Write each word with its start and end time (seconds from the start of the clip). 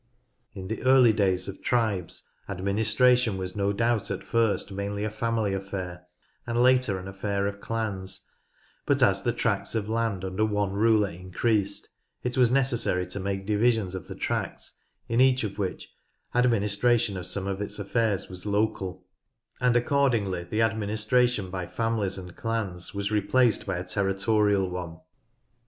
In 0.55 0.67
the 0.67 0.81
early 0.81 1.13
days 1.13 1.47
of 1.47 1.61
tribes 1.61 2.27
administration 2.49 3.37
was 3.37 3.55
no 3.55 3.71
doubt 3.71 4.09
at 4.09 4.23
first 4.23 4.71
mainly 4.71 5.03
a 5.03 5.11
family 5.11 5.53
affair 5.53 6.07
and 6.47 6.59
later 6.63 6.97
an 6.97 7.07
affair 7.07 7.45
of 7.45 7.59
clans, 7.61 8.27
but 8.87 9.03
as 9.03 9.21
the 9.21 9.31
tracts 9.31 9.75
of 9.75 9.87
land 9.89 10.25
under 10.25 10.43
one 10.43 10.71
ruler 10.73 11.09
increased, 11.11 11.87
it 12.23 12.35
was 12.35 12.49
necessary 12.49 13.05
to 13.05 13.19
make 13.19 13.45
divisions 13.45 13.93
of 13.93 14.07
the 14.07 14.15
tracts, 14.15 14.75
in 15.07 15.21
each 15.21 15.43
of 15.43 15.59
which 15.59 15.93
ADMINISTRATION 16.33 17.15
AND 17.15 17.15
DIVISIONS 17.15 17.15
117 17.15 17.15
administration 17.15 17.17
of 17.17 17.27
some 17.27 17.47
or 17.47 17.63
its 17.63 17.77
affairs 17.77 18.27
was 18.27 18.47
local, 18.47 19.05
and 19.59 19.75
accord 19.77 20.13
ingly 20.13 20.49
the 20.49 20.63
administration 20.63 21.51
by 21.51 21.67
families 21.67 22.17
and 22.17 22.35
clans 22.35 22.95
was 22.95 23.11
replaced 23.11 23.67
by 23.67 23.77
a 23.77 23.83
territorial 23.83 24.67
one. 24.67 24.97